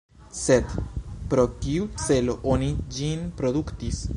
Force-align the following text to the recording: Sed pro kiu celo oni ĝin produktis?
Sed 0.37 0.71
pro 1.33 1.45
kiu 1.65 1.85
celo 2.07 2.37
oni 2.55 2.71
ĝin 2.97 3.29
produktis? 3.43 4.05